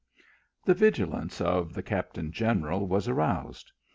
The 0.65 0.73
vigilance 0.73 1.39
of 1.41 1.75
the 1.75 1.83
captain 1.83 2.31
general 2.31 2.87
was 2.87 3.07
aroused. 3.07 3.71